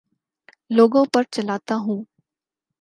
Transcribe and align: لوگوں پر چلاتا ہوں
لوگوں 0.71 1.05
پر 1.13 1.23
چلاتا 1.31 1.75
ہوں 1.75 1.99